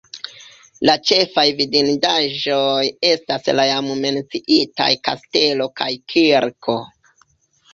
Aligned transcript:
La 0.89 0.93
ĉefaj 1.09 1.43
vidindaĵoj 1.59 2.87
estas 3.09 3.51
la 3.59 3.67
jam 3.73 3.91
menciitaj 4.07 4.89
kastelo 5.09 5.69
kaj 5.83 5.91
kirko. 6.15 6.79